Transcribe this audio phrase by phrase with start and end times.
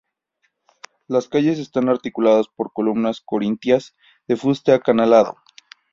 [1.07, 3.93] Las calles están articuladas por columnas corintias
[4.27, 5.35] de fuste acanalado.